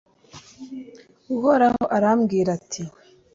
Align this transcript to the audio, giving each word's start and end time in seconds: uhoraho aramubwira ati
uhoraho 1.35 1.83
aramubwira 1.95 2.49
ati 2.57 2.83